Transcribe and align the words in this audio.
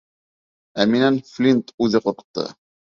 Ә 0.79 0.87
минән 0.95 1.21
Флинт 1.35 1.73
үҙе 1.87 2.05
ҡурҡты. 2.09 2.53